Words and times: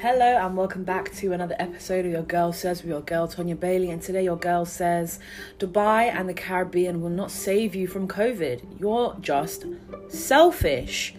Hello 0.00 0.46
and 0.46 0.56
welcome 0.56 0.84
back 0.84 1.12
to 1.16 1.32
another 1.32 1.56
episode 1.58 2.06
of 2.06 2.12
Your 2.12 2.22
Girl 2.22 2.52
Says 2.52 2.82
with 2.82 2.88
your 2.88 3.00
girl 3.00 3.26
Tonya 3.26 3.58
Bailey. 3.58 3.90
And 3.90 4.00
today, 4.00 4.22
your 4.22 4.36
girl 4.36 4.64
says 4.64 5.18
Dubai 5.58 6.04
and 6.04 6.28
the 6.28 6.34
Caribbean 6.34 7.00
will 7.00 7.10
not 7.10 7.32
save 7.32 7.74
you 7.74 7.88
from 7.88 8.06
COVID. 8.06 8.78
You're 8.78 9.16
just 9.20 9.64
selfish. 10.06 11.16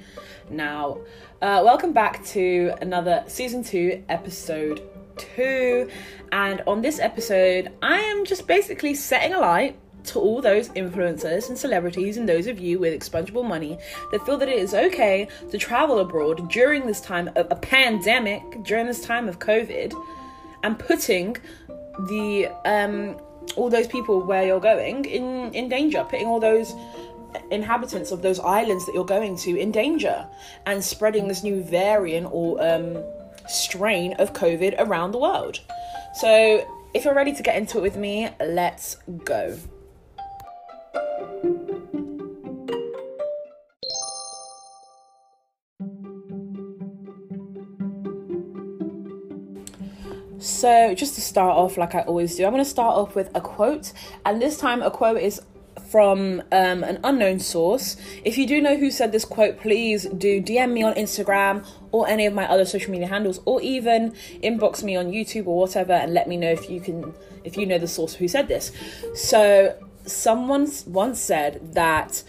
Now, 0.49 0.99
uh, 1.41 1.61
welcome 1.65 1.91
back 1.91 2.23
to 2.27 2.73
another 2.79 3.25
season 3.27 3.65
two, 3.65 4.01
episode 4.07 4.81
two. 5.17 5.89
And 6.31 6.61
on 6.65 6.81
this 6.81 6.99
episode, 6.99 7.73
I 7.81 7.99
am 7.99 8.23
just 8.23 8.47
basically 8.47 8.95
setting 8.95 9.33
a 9.33 9.39
light 9.39 9.77
to 10.05 10.19
all 10.19 10.41
those 10.41 10.69
influencers 10.69 11.49
and 11.49 11.57
celebrities 11.57 12.17
and 12.17 12.27
those 12.27 12.47
of 12.47 12.59
you 12.59 12.79
with 12.79 12.93
expungible 12.93 13.47
money 13.47 13.77
that 14.11 14.25
feel 14.25 14.37
that 14.37 14.49
it 14.49 14.57
is 14.57 14.73
okay 14.73 15.27
to 15.51 15.57
travel 15.57 15.99
abroad 15.99 16.49
during 16.49 16.85
this 16.85 17.01
time 17.01 17.29
of 17.35 17.47
a 17.49 17.55
pandemic, 17.55 18.41
during 18.63 18.85
this 18.85 19.01
time 19.01 19.27
of 19.27 19.39
COVID, 19.39 19.93
and 20.63 20.77
putting 20.77 21.37
the 22.07 22.47
um, 22.65 23.17
all 23.55 23.69
those 23.69 23.87
people 23.87 24.21
where 24.21 24.45
you're 24.45 24.59
going 24.59 25.05
in 25.05 25.53
in 25.53 25.69
danger, 25.69 26.05
putting 26.09 26.27
all 26.27 26.39
those 26.39 26.73
inhabitants 27.51 28.11
of 28.11 28.21
those 28.21 28.39
islands 28.39 28.85
that 28.85 28.93
you're 28.93 29.05
going 29.05 29.37
to 29.37 29.57
in 29.57 29.71
danger, 29.71 30.27
and 30.65 30.83
spreading 30.83 31.27
this 31.27 31.43
new 31.43 31.63
variant 31.63 32.27
or 32.31 32.61
um, 32.63 32.97
strain 33.47 34.13
of 34.13 34.33
COVID 34.33 34.75
around 34.79 35.11
the 35.11 35.19
world. 35.19 35.59
So, 36.15 36.65
if 36.93 37.05
you're 37.05 37.13
ready 37.13 37.33
to 37.33 37.43
get 37.43 37.55
into 37.55 37.77
it 37.77 37.81
with 37.81 37.97
me, 37.97 38.29
let's 38.39 38.95
go. 39.23 39.57
So, 50.59 50.93
just 50.93 51.15
to 51.15 51.21
start 51.21 51.55
off, 51.55 51.77
like 51.77 51.95
I 51.95 52.01
always 52.01 52.35
do, 52.35 52.43
I'm 52.43 52.51
going 52.51 52.61
to 52.61 52.69
start 52.69 52.93
off 52.97 53.15
with 53.15 53.31
a 53.33 53.39
quote, 53.39 53.93
and 54.25 54.41
this 54.41 54.57
time 54.57 54.81
a 54.81 54.91
quote 54.91 55.21
is 55.21 55.41
from 55.89 56.41
um, 56.51 56.83
an 56.83 56.99
unknown 57.01 57.39
source. 57.39 57.95
If 58.25 58.37
you 58.37 58.45
do 58.45 58.59
know 58.59 58.75
who 58.75 58.91
said 58.91 59.13
this 59.13 59.23
quote, 59.23 59.57
please 59.57 60.03
do 60.03 60.41
DM 60.41 60.73
me 60.73 60.83
on 60.83 60.95
Instagram 60.95 61.65
or 61.93 62.09
any 62.09 62.25
of 62.25 62.33
my 62.33 62.45
other 62.45 62.65
social 62.65 62.91
media 62.91 63.07
handles, 63.07 63.39
or 63.45 63.61
even 63.61 64.11
inbox 64.43 64.83
me 64.83 64.97
on 64.97 65.13
YouTube 65.13 65.47
or 65.47 65.57
whatever, 65.57 65.93
and 65.93 66.13
let 66.13 66.27
me 66.27 66.35
know 66.35 66.51
if 66.51 66.69
you 66.69 66.81
can, 66.81 67.13
if 67.45 67.55
you 67.55 67.65
know 67.65 67.77
the 67.77 67.87
source 67.87 68.15
who 68.15 68.27
said 68.27 68.49
this. 68.49 68.73
So, 69.15 69.81
someone 70.05 70.69
once 70.87 71.21
said 71.21 71.73
that 71.73 72.21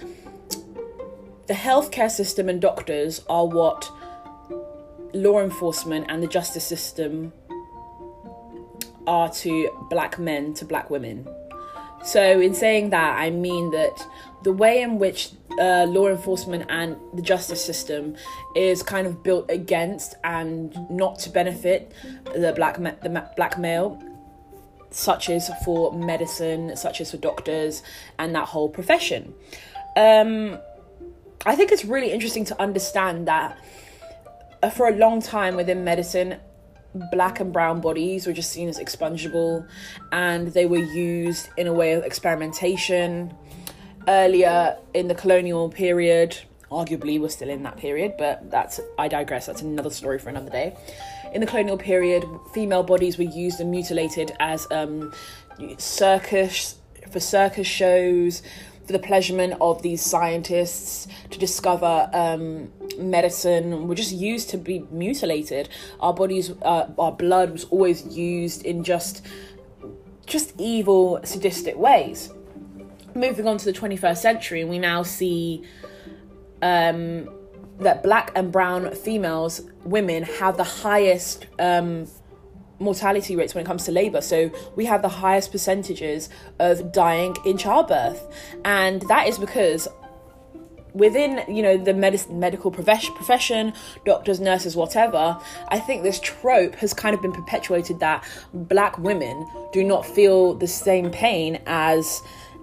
the 1.49 1.55
healthcare 1.55 2.09
system 2.09 2.49
and 2.49 2.61
doctors 2.61 3.25
are 3.29 3.49
what 3.49 3.91
law 5.15 5.41
enforcement 5.41 6.07
and 6.09 6.23
the 6.23 6.29
justice 6.29 6.65
system 6.65 7.33
are 9.07 9.31
to 9.31 9.87
black 9.91 10.19
men 10.19 10.55
to 10.55 10.65
black 10.65 10.91
women. 10.91 11.27
So, 12.03 12.41
in 12.41 12.55
saying 12.55 12.91
that, 12.91 13.19
I 13.19 13.31
mean 13.31 13.71
that 13.73 14.07
the 14.43 14.53
way 14.53 14.81
in 14.81 14.99
which 14.99 15.33
uh, 15.59 15.85
law 15.85 16.09
enforcement 16.09 16.65
and 16.71 16.97
the 17.15 17.21
justice 17.21 17.63
system 17.63 18.17
is 18.57 18.83
kind 18.83 19.07
of 19.07 19.23
built 19.23 19.51
against 19.51 20.15
and 20.25 20.75
not 20.89 21.19
to 21.21 21.31
benefit 21.31 21.93
the 22.35 22.53
black 22.55 22.81
ma- 22.81 22.95
the 23.03 23.11
ma- 23.11 23.27
black 23.37 23.59
male, 23.59 24.03
such 24.91 25.29
as 25.29 25.51
for 25.65 25.93
medicine, 25.93 26.75
such 26.77 27.03
as 27.03 27.11
for 27.11 27.19
doctors, 27.19 27.83
and 28.19 28.35
that 28.35 28.47
whole 28.47 28.69
profession. 28.69 29.35
Um, 29.97 30.59
I 31.45 31.55
think 31.55 31.71
it's 31.71 31.85
really 31.85 32.13
interesting 32.13 32.45
to 32.47 32.61
understand 32.61 33.29
that 33.29 33.59
for 34.75 34.89
a 34.89 34.97
long 34.97 35.21
time 35.21 35.57
within 35.57 35.85
medicine, 35.85 36.37
black 37.13 37.41
and 37.41 37.53
brown 37.53 37.81
bodies 37.81 38.27
were 38.27 38.33
just 38.33 38.51
seen 38.51 38.69
as 38.69 38.79
expungible 38.79 39.67
and 40.13 40.49
they 40.49 40.67
were 40.67 40.79
used 40.79 41.49
in 41.57 41.67
a 41.67 41.73
way 41.73 41.93
of 41.93 42.05
experimentation. 42.05 43.35
Earlier 44.09 44.77
in 44.95 45.09
the 45.09 45.15
colonial 45.15 45.69
period, 45.69 46.37
arguably 46.71 47.21
we're 47.21 47.29
still 47.29 47.51
in 47.51 47.63
that 47.65 47.77
period, 47.77 48.15
but 48.19 48.51
that's, 48.51 48.81
I 48.99 49.09
digress, 49.09 49.47
that's 49.47 49.63
another 49.63 49.91
story 49.91 50.19
for 50.19 50.31
another 50.31 50.51
day. 50.51 50.77
In 51.33 51.41
the 51.41 51.47
colonial 51.47 51.77
period, 51.77 52.25
female 52.53 52.83
bodies 52.83 53.19
were 53.19 53.25
used 53.25 53.61
and 53.61 53.71
mutilated 53.71 54.33
as 54.41 54.67
um, 54.73 55.13
circus, 55.79 56.77
for 57.11 57.21
circus 57.21 57.67
shows, 57.67 58.43
for 58.91 58.99
the 58.99 59.07
pleasurement 59.07 59.55
of 59.61 59.83
these 59.83 60.05
scientists 60.05 61.07
to 61.31 61.39
discover 61.39 62.11
um, 62.13 62.73
medicine 62.99 63.87
were 63.87 63.95
just 63.95 64.11
used 64.11 64.51
to 64.51 64.59
be 64.59 64.81
mutilated. 64.91 65.69
Our 66.01 66.13
bodies, 66.13 66.51
uh, 66.63 66.89
our 66.99 67.13
blood 67.13 67.53
was 67.53 67.67
always 67.67 68.05
used 68.17 68.67
in 68.67 68.83
just 68.83 69.25
just 70.27 70.55
evil, 70.59 71.21
sadistic 71.23 71.77
ways. 71.77 72.33
Moving 73.15 73.47
on 73.47 73.59
to 73.59 73.65
the 73.65 73.73
21st 73.73 74.17
century, 74.17 74.65
we 74.65 74.81
now 74.81 75.05
see 75.05 75.65
um, 76.61 77.29
that 77.79 78.03
black 78.03 78.33
and 78.35 78.51
brown 78.51 78.93
females, 78.93 79.61
women, 79.85 80.25
have 80.25 80.57
the 80.57 80.65
highest 80.65 81.47
um, 81.61 82.09
mortality 82.81 83.37
rates 83.37 83.55
when 83.55 83.65
it 83.65 83.67
comes 83.67 83.85
to 83.85 83.93
labor. 83.93 84.21
So 84.21 84.51
we 84.75 84.87
have 84.87 85.03
the 85.03 85.09
highest 85.09 85.53
percentages 85.53 86.29
of 86.59 86.93
dying 86.93 87.37
in 87.45 87.57
childbirth. 87.57 88.27
And 88.65 89.03
that 89.03 89.29
is 89.29 89.39
because 89.39 89.87
within 90.93 91.45
you 91.49 91.63
know 91.63 91.77
the 91.77 91.95
medicine 91.95 92.41
medical 92.41 92.71
profession, 92.71 93.15
profession 93.15 93.73
doctors 94.05 94.41
nurses 94.41 94.75
whatever 94.75 95.39
i 95.69 95.79
think 95.79 96.03
this 96.03 96.19
trope 96.19 96.75
has 96.75 96.93
kind 96.93 97.15
of 97.15 97.23
been 97.23 97.31
perpetuated 97.31 98.01
that 98.01 98.25
black 98.53 98.99
women 98.99 99.47
do 99.73 99.85
not 99.85 100.05
feel 100.05 100.55
the 100.55 100.67
same 100.67 101.09
pain 101.11 101.61
as 101.67 102.21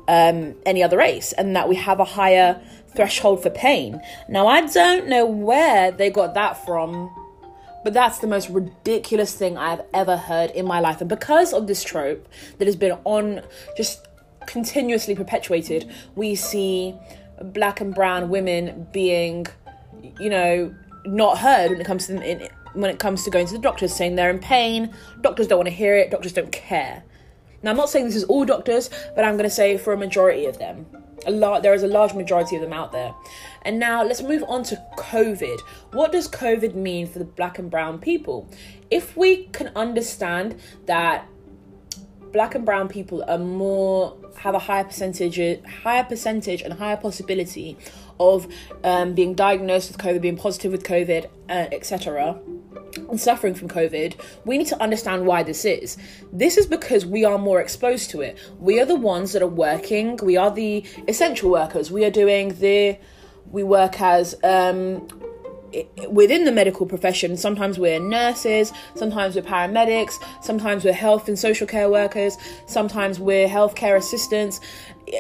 um, 0.09 0.56
any 0.66 0.83
other 0.83 0.97
race 0.97 1.31
and 1.33 1.56
that 1.56 1.69
we 1.69 1.75
have 1.75 2.01
a 2.01 2.06
higher 2.06 2.61
threshold 2.95 3.41
for 3.41 3.50
pain 3.50 4.01
now 4.27 4.45
i 4.45 4.59
don't 4.59 5.07
know 5.07 5.25
where 5.25 5.91
they 5.91 6.09
got 6.09 6.33
that 6.33 6.66
from 6.66 7.09
but 7.83 7.93
that's 7.93 8.19
the 8.19 8.27
most 8.27 8.49
ridiculous 8.49 9.33
thing 9.33 9.57
I've 9.57 9.81
ever 9.93 10.17
heard 10.17 10.51
in 10.51 10.65
my 10.65 10.79
life. 10.79 11.01
And 11.01 11.09
because 11.09 11.53
of 11.53 11.67
this 11.67 11.83
trope 11.83 12.27
that 12.57 12.65
has 12.65 12.75
been 12.75 12.97
on, 13.03 13.41
just 13.75 14.07
continuously 14.45 15.15
perpetuated, 15.15 15.91
we 16.15 16.35
see 16.35 16.95
black 17.41 17.81
and 17.81 17.93
brown 17.93 18.29
women 18.29 18.88
being, 18.91 19.45
you 20.19 20.29
know, 20.29 20.73
not 21.05 21.38
heard 21.38 21.71
when 21.71 21.79
it 21.81 21.85
comes 21.85 22.07
to 22.07 22.21
in, 22.21 22.49
when 22.73 22.89
it 22.89 22.99
comes 22.99 23.23
to 23.23 23.31
going 23.31 23.47
to 23.47 23.53
the 23.53 23.59
doctors, 23.59 23.94
saying 23.94 24.15
they're 24.15 24.29
in 24.29 24.39
pain. 24.39 24.94
Doctors 25.21 25.47
don't 25.47 25.57
want 25.57 25.67
to 25.67 25.73
hear 25.73 25.95
it. 25.95 26.11
Doctors 26.11 26.33
don't 26.33 26.51
care. 26.51 27.03
Now, 27.67 27.72
I'm 27.72 27.78
not 27.78 27.89
saying 27.89 28.05
this 28.05 28.16
is 28.16 28.23
all 28.23 28.45
doctors, 28.45 28.89
but 29.13 29.25
I'm 29.25 29.33
going 29.33 29.44
to 29.44 29.53
say 29.53 29.78
for 29.78 29.91
a 29.91 29.97
majority 29.97 30.45
of 30.45 30.57
them. 30.57 30.85
A 31.25 31.31
lot 31.31 31.63
there 31.63 31.73
is 31.73 31.83
a 31.83 31.88
large 31.88 32.13
majority 32.13 32.55
of 32.55 32.61
them 32.61 32.72
out 32.72 32.94
there. 32.94 33.13
And 33.63 33.78
now 33.78 34.05
let's 34.05 34.22
move 34.22 34.41
on 34.47 34.63
to 34.63 34.81
covid. 34.95 35.59
What 35.91 36.13
does 36.13 36.29
covid 36.29 36.75
mean 36.75 37.07
for 37.07 37.19
the 37.19 37.25
black 37.25 37.59
and 37.59 37.69
brown 37.69 38.00
people? 38.00 38.50
If 38.89 39.17
we 39.17 39.47
can 39.47 39.73
understand 39.75 40.61
that 40.85 41.27
black 42.31 42.56
and 42.56 42.63
brown 42.63 42.88
people 42.88 43.22
are 43.27 43.38
more 43.38 44.16
have 44.38 44.56
a 44.56 44.59
higher 44.59 44.85
percentage 44.85 45.38
higher 45.83 46.06
percentage 46.06 46.61
and 46.61 46.73
higher 46.73 46.95
possibility 46.95 47.77
of 48.17 48.47
um, 48.83 49.13
being 49.13 49.33
diagnosed 49.33 49.89
with 49.89 49.97
covid 49.97 50.21
being 50.21 50.38
positive 50.38 50.71
with 50.71 50.83
covid 50.83 51.25
uh, 51.50 51.68
etc 51.71 52.39
and 52.97 53.19
suffering 53.19 53.53
from 53.53 53.67
COVID, 53.67 54.19
we 54.45 54.57
need 54.57 54.67
to 54.67 54.81
understand 54.81 55.25
why 55.25 55.44
this 55.44 55.65
is. 55.65 55.97
This 56.33 56.57
is 56.57 56.67
because 56.67 57.05
we 57.05 57.23
are 57.25 57.38
more 57.38 57.59
exposed 57.61 58.09
to 58.11 58.21
it. 58.21 58.38
We 58.59 58.79
are 58.79 58.85
the 58.85 58.95
ones 58.95 59.33
that 59.33 59.41
are 59.41 59.47
working, 59.47 60.17
we 60.17 60.38
are 60.38 60.51
the 60.51 60.83
essential 61.07 61.49
workers. 61.49 61.91
We 61.91 62.05
are 62.05 62.11
doing 62.11 62.49
the, 62.59 62.97
we 63.51 63.63
work 63.63 64.01
as, 64.01 64.35
um, 64.44 65.07
within 66.10 66.46
the 66.46 66.52
medical 66.52 66.86
profession, 66.86 67.38
sometimes 67.38 67.78
we're 67.78 68.00
nurses, 68.00 68.72
sometimes 68.96 69.36
we're 69.36 69.42
paramedics, 69.42 70.14
sometimes 70.42 70.84
we're 70.84 70.94
health 70.94 71.28
and 71.28 71.38
social 71.38 71.68
care 71.68 71.90
workers, 71.90 72.38
sometimes 72.68 73.19
we're 73.19 73.48
healthcare 73.48 73.98
assistants, 73.98 74.60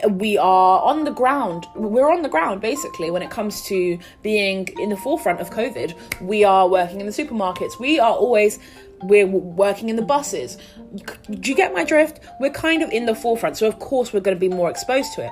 we 0.09 0.37
are 0.37 0.81
on 0.81 1.05
the 1.05 1.11
ground. 1.11 1.65
We're 1.75 2.11
on 2.11 2.21
the 2.21 2.29
ground 2.29 2.61
basically 2.61 3.09
when 3.09 3.21
it 3.21 3.29
comes 3.29 3.61
to 3.63 3.97
being 4.21 4.67
in 4.79 4.89
the 4.89 4.97
forefront 4.97 5.39
of 5.39 5.49
COVID. 5.49 6.21
We 6.21 6.43
are 6.43 6.67
working 6.67 6.99
in 6.99 7.05
the 7.05 7.13
supermarkets. 7.13 7.79
We 7.79 7.99
are 7.99 8.13
always 8.13 8.59
we're 9.03 9.27
working 9.27 9.89
in 9.89 9.95
the 9.95 10.01
buses. 10.01 10.57
Do 10.95 11.51
you 11.51 11.55
get 11.55 11.73
my 11.73 11.83
drift? 11.83 12.19
We're 12.39 12.49
kind 12.49 12.81
of 12.81 12.89
in 12.89 13.05
the 13.05 13.13
forefront, 13.13 13.57
so 13.57 13.67
of 13.67 13.77
course 13.79 14.11
we're 14.11 14.21
going 14.21 14.35
to 14.35 14.39
be 14.39 14.49
more 14.49 14.69
exposed 14.69 15.13
to 15.13 15.25
it. 15.25 15.31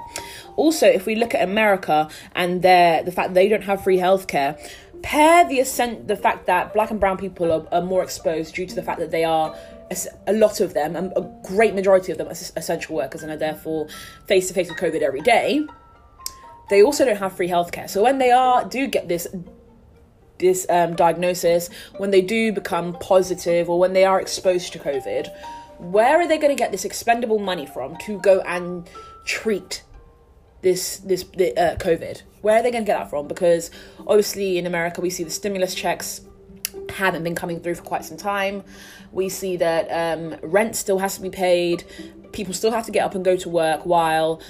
Also, 0.56 0.86
if 0.86 1.06
we 1.06 1.16
look 1.16 1.34
at 1.34 1.42
America 1.42 2.08
and 2.36 2.62
their 2.62 3.04
the 3.04 3.12
fact 3.12 3.34
they 3.34 3.50
don't 3.50 3.64
have 3.64 3.84
free 3.84 3.98
healthcare, 3.98 4.60
pair 5.06 5.48
the 5.48 5.60
ascent 5.60 6.07
the 6.07 6.16
fact 6.16 6.48
that 6.48 6.74
black 6.74 6.90
and 6.90 7.00
brown 7.00 7.16
people 7.16 7.52
are, 7.52 7.68
are 7.72 7.81
more 7.81 8.02
exposed 8.02 8.56
due 8.56 8.66
to 8.66 8.74
the 8.74 8.81
fact 8.81 9.00
that 9.00 9.12
they 9.12 9.24
are 9.24 9.56
a 10.25 10.34
lot 10.34 10.62
of 10.62 10.74
them, 10.74 10.96
a 10.96 11.22
great 11.44 11.75
majority 11.75 12.12
of 12.12 12.18
them, 12.18 12.28
are 12.28 12.31
essential 12.31 12.96
workers 12.96 13.22
and 13.22 13.31
are 13.31 13.38
therefore 13.38 13.88
face 14.25 14.48
to 14.48 14.54
face 14.56 14.68
with 14.68 14.80
COVID 14.80 15.04
every 15.04 15.22
day. 15.22 15.63
They 16.72 16.81
also 16.81 17.06
don't 17.06 17.18
have 17.18 17.38
free 17.38 17.48
healthcare. 17.48 17.88
So 17.88 18.02
when 18.02 18.18
they 18.18 18.31
are 18.31 18.66
do 18.66 18.88
get 18.88 19.07
this 19.07 19.28
this 20.40 20.66
um, 20.69 20.96
diagnosis, 20.96 21.69
when 21.98 22.10
they 22.10 22.22
do 22.22 22.52
become 22.52 22.94
positive, 22.94 23.69
or 23.69 23.78
when 23.78 23.94
they 23.94 24.06
are 24.06 24.19
exposed 24.19 24.74
to 24.74 24.80
COVID, 24.80 25.30
where 25.78 26.19
are 26.19 26.28
they 26.28 26.40
going 26.40 26.54
to 26.54 26.60
get 26.60 26.72
this 26.72 26.84
expendable 26.84 27.38
money 27.38 27.68
from 27.68 27.96
to 28.06 28.19
go 28.22 28.40
and 28.42 28.90
treat 29.24 29.84
this 30.66 30.98
this 30.98 31.24
uh, 31.24 31.78
COVID? 31.80 32.24
Where 32.42 32.58
are 32.58 32.64
they 32.64 32.72
going 32.72 32.84
to 32.84 32.88
get 32.88 32.98
that 32.98 33.10
from? 33.10 33.28
Because 33.28 33.72
obviously 34.06 34.58
in 34.58 34.66
America 34.66 35.00
we 35.00 35.10
see 35.10 35.24
the 35.24 35.30
stimulus 35.30 35.74
checks 35.74 36.22
haven't 36.90 37.24
been 37.24 37.36
coming 37.36 37.60
through 37.62 37.76
for 37.76 37.84
quite 37.84 38.04
some 38.04 38.18
time. 38.18 38.64
We 39.12 39.30
see 39.30 39.56
that 39.58 39.88
um, 39.90 40.36
rent 40.42 40.76
still 40.76 40.98
has 40.98 41.16
to 41.16 41.22
be 41.22 41.30
paid. 41.30 41.86
People 42.34 42.54
still 42.54 42.72
have 42.72 42.86
to 42.88 42.92
get 42.92 43.06
up 43.06 43.16
and 43.16 43.24
go 43.24 43.38
to 43.38 43.48
work 43.48 43.86
while 43.86 44.42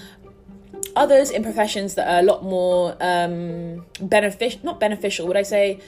others 0.95 1.29
in 1.29 1.43
professions 1.43 1.95
that 1.95 2.07
are 2.07 2.19
a 2.19 2.23
lot 2.23 2.43
more 2.43 2.95
um, 3.01 3.85
beneficial, 4.01 4.61
not 4.63 4.79
beneficial, 4.79 5.27
would 5.27 5.37
I 5.37 5.43
say, 5.43 5.79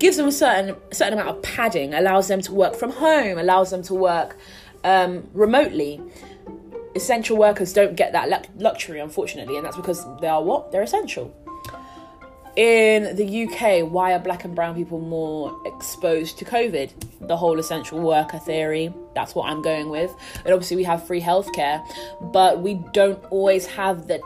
gives 0.00 0.16
them 0.16 0.26
a 0.26 0.32
certain 0.32 0.76
certain 0.90 1.14
amount 1.18 1.30
of 1.36 1.42
padding, 1.42 1.94
allows 1.94 2.26
them 2.26 2.40
to 2.42 2.52
work 2.52 2.74
from 2.74 2.90
home, 2.90 3.38
allows 3.38 3.70
them 3.70 3.82
to 3.84 3.94
work 3.94 4.36
um, 4.82 5.28
remotely. 5.32 6.00
Essential 6.94 7.36
workers 7.36 7.72
don't 7.72 7.96
get 7.96 8.12
that 8.12 8.48
luxury, 8.56 9.00
unfortunately, 9.00 9.56
and 9.56 9.64
that's 9.64 9.76
because 9.76 10.04
they 10.20 10.28
are 10.28 10.42
what? 10.42 10.70
They're 10.70 10.82
essential. 10.82 11.34
In 12.56 13.16
the 13.16 13.44
UK, 13.44 13.90
why 13.90 14.12
are 14.12 14.20
black 14.20 14.44
and 14.44 14.54
brown 14.54 14.76
people 14.76 15.00
more 15.00 15.60
exposed 15.66 16.38
to 16.38 16.44
COVID? 16.44 16.92
The 17.26 17.36
whole 17.36 17.58
essential 17.58 17.98
worker 17.98 18.38
theory, 18.38 18.94
that's 19.12 19.34
what 19.34 19.50
I'm 19.50 19.60
going 19.60 19.90
with. 19.90 20.14
And 20.44 20.54
obviously, 20.54 20.76
we 20.76 20.84
have 20.84 21.04
free 21.04 21.20
healthcare, 21.20 21.84
but 22.32 22.60
we 22.60 22.74
don't 22.92 23.22
always 23.30 23.66
have 23.66 24.06
the 24.06 24.22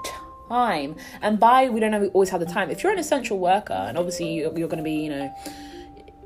time. 0.50 0.96
And 1.22 1.40
by 1.40 1.70
we 1.70 1.80
don't 1.80 1.94
always 2.12 2.28
have 2.28 2.40
the 2.40 2.46
time, 2.46 2.70
if 2.70 2.82
you're 2.82 2.92
an 2.92 2.98
essential 2.98 3.38
worker, 3.38 3.72
and 3.72 3.96
obviously 3.96 4.34
you're, 4.34 4.58
you're 4.58 4.68
going 4.68 4.78
to 4.78 4.84
be, 4.84 5.04
you 5.04 5.10
know, 5.10 5.34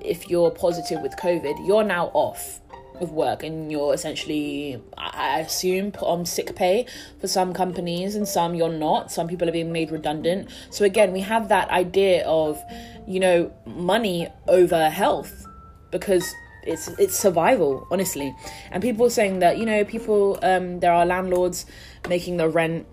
if 0.00 0.28
you're 0.28 0.50
positive 0.50 1.00
with 1.02 1.14
COVID, 1.16 1.64
you're 1.64 1.84
now 1.84 2.10
off 2.14 2.60
of 3.02 3.12
work 3.12 3.43
and 3.43 3.70
you're 3.70 3.94
essentially 3.94 4.81
I 4.96 5.40
assume 5.40 5.93
put 5.93 6.06
on 6.06 6.26
sick 6.26 6.54
pay 6.54 6.87
for 7.20 7.28
some 7.28 7.52
companies 7.52 8.14
and 8.14 8.26
some 8.26 8.54
you're 8.54 8.72
not. 8.72 9.12
Some 9.12 9.28
people 9.28 9.49
are 9.49 9.52
being 9.52 9.72
made 9.72 9.90
redundant. 9.90 10.50
So 10.70 10.84
again 10.84 11.12
we 11.12 11.20
have 11.20 11.49
that 11.49 11.69
idea 11.70 12.25
of 12.26 12.62
you 13.06 13.20
know 13.20 13.52
money 13.66 14.28
over 14.49 14.88
health 14.88 15.46
because 15.90 16.32
it's 16.64 16.88
it's 16.99 17.16
survival 17.16 17.87
honestly. 17.90 18.34
And 18.70 18.82
people 18.82 19.10
saying 19.10 19.40
that 19.40 19.58
you 19.58 19.66
know 19.66 19.84
people 19.84 20.38
um 20.43 20.81
there 20.81 20.93
are 20.93 21.04
landlords 21.04 21.66
making 22.08 22.37
the 22.37 22.49
rent 22.49 22.87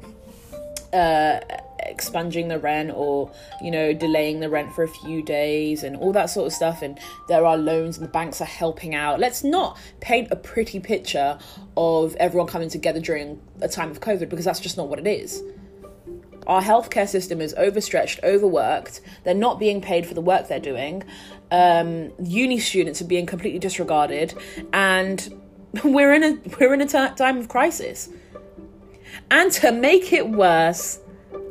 uh 0.94 1.40
expunging 1.86 2.48
the 2.48 2.60
rent 2.60 2.92
or 2.94 3.32
you 3.62 3.72
know 3.72 3.94
delaying 3.94 4.40
the 4.40 4.50
rent 4.50 4.74
for 4.74 4.84
a 4.84 4.88
few 4.88 5.22
days 5.22 5.84
and 5.84 5.96
all 5.98 6.12
that 6.14 6.28
sort 6.28 6.48
of 6.48 6.54
stuff. 6.54 6.82
And 6.82 7.00
there 7.28 7.46
are 7.46 7.58
loans 7.58 7.98
and 7.98 8.06
the 8.06 8.12
banks 8.12 8.42
are 8.42 8.46
helping 8.46 8.96
out. 8.96 9.20
Let's 9.20 9.44
not 9.44 9.78
paint 10.00 10.30
a 10.32 10.36
pretty 10.36 10.80
picture 10.80 11.38
of 11.78 12.16
everyone 12.16 12.48
coming 12.48 12.70
together 12.70 13.00
during 13.00 13.42
a 13.62 13.68
time 13.68 13.92
of 13.92 14.00
covid 14.00 14.30
because 14.30 14.46
that's 14.46 14.60
just 14.60 14.78
not 14.78 14.88
what 14.88 15.00
it 15.00 15.08
is. 15.08 15.42
Our 16.48 16.64
healthcare 16.64 17.08
system 17.08 17.42
is 17.42 17.54
overstretched 17.56 18.22
overworked. 18.24 19.02
They're 19.24 19.36
not 19.36 19.60
being 19.60 19.82
paid 19.82 20.08
for 20.08 20.16
the 20.16 20.22
work 20.22 20.48
they're 20.48 20.60
doing. 20.60 21.04
Um, 21.52 22.12
uni 22.24 22.60
students 22.60 23.02
are 23.02 23.06
being 23.06 23.28
completely 23.28 23.60
disregarded. 23.60 24.34
And 24.74 25.42
we're 25.84 26.14
in 26.14 26.24
a 26.24 26.40
we're 26.60 26.74
in 26.74 26.82
a 26.82 26.88
t- 26.88 27.16
time 27.16 27.38
of 27.38 27.50
crisis. 27.50 28.10
And 29.30 29.52
to 29.54 29.72
make 29.72 30.12
it 30.12 30.28
worse 30.28 31.00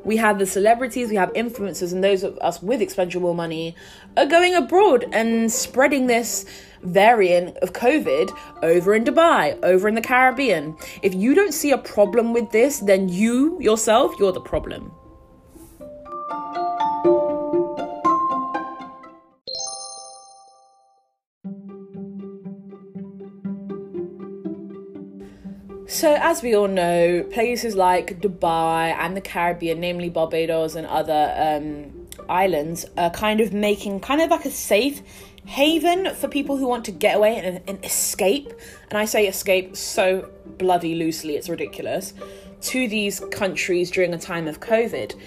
we 0.04 0.16
have 0.16 0.38
the 0.38 0.46
celebrities, 0.46 1.10
we 1.10 1.16
have 1.16 1.32
influencers, 1.34 1.92
and 1.92 2.02
those 2.02 2.22
of 2.22 2.38
us 2.38 2.62
with 2.62 2.80
expendable 2.80 3.34
money 3.34 3.76
are 4.16 4.26
going 4.26 4.54
abroad 4.54 5.04
and 5.12 5.52
spreading 5.52 6.06
this 6.06 6.46
variant 6.82 7.56
of 7.58 7.72
COVID 7.72 8.30
over 8.62 8.94
in 8.94 9.04
Dubai, 9.04 9.58
over 9.62 9.88
in 9.88 9.94
the 9.94 10.00
Caribbean. 10.00 10.76
If 11.02 11.14
you 11.14 11.34
don't 11.34 11.52
see 11.52 11.72
a 11.72 11.78
problem 11.78 12.32
with 12.32 12.50
this, 12.50 12.78
then 12.78 13.08
you 13.08 13.60
yourself, 13.60 14.14
you're 14.18 14.32
the 14.32 14.40
problem. 14.40 14.92
So, 25.98 26.14
as 26.14 26.44
we 26.44 26.54
all 26.54 26.68
know, 26.68 27.24
places 27.24 27.74
like 27.74 28.20
Dubai 28.20 28.94
and 29.00 29.16
the 29.16 29.20
Caribbean, 29.20 29.80
namely 29.80 30.08
Barbados 30.08 30.76
and 30.76 30.86
other 30.86 31.34
um, 31.36 32.06
islands, 32.28 32.86
are 32.96 33.10
kind 33.10 33.40
of 33.40 33.52
making 33.52 33.98
kind 33.98 34.20
of 34.20 34.30
like 34.30 34.44
a 34.44 34.50
safe 34.52 35.02
haven 35.44 36.14
for 36.14 36.28
people 36.28 36.56
who 36.56 36.68
want 36.68 36.84
to 36.84 36.92
get 36.92 37.16
away 37.16 37.34
and, 37.38 37.60
and 37.68 37.84
escape. 37.84 38.52
And 38.90 38.96
I 38.96 39.06
say 39.06 39.26
escape 39.26 39.76
so 39.76 40.30
bloody 40.46 40.94
loosely, 40.94 41.34
it's 41.34 41.48
ridiculous. 41.48 42.14
To 42.60 42.86
these 42.86 43.18
countries 43.32 43.90
during 43.90 44.14
a 44.14 44.18
time 44.18 44.46
of 44.46 44.60
COVID. 44.60 45.20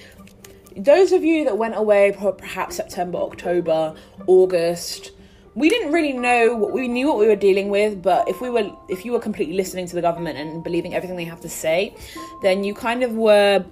Those 0.77 1.12
of 1.12 1.21
you 1.21 1.44
that 1.44 1.57
went 1.57 1.75
away 1.75 2.15
perhaps 2.18 2.77
September, 2.77 3.18
October, 3.18 3.94
August, 4.25 5.12
we 5.53 5.69
didn't 5.69 5.92
really 5.92 6.13
know 6.13 6.56
what 6.56 6.71
we 6.71 6.88
knew 6.88 7.07
what 7.07 7.18
we 7.18 7.27
were 7.27 7.36
dealing 7.36 7.69
with 7.69 8.01
but 8.01 8.27
if 8.27 8.42
we 8.42 8.50
were 8.50 8.71
if 8.89 9.03
you 9.03 9.12
were 9.12 9.19
completely 9.19 9.56
listening 9.56 9.86
to 9.86 9.95
the 9.95 10.01
government 10.01 10.38
and 10.38 10.63
believing 10.63 10.94
everything 10.94 11.18
they 11.18 11.25
have 11.25 11.42
to 11.42 11.50
say 11.50 11.94
then 12.42 12.63
you 12.63 12.74
kind 12.74 13.03
of 13.03 13.12
were 13.13 13.63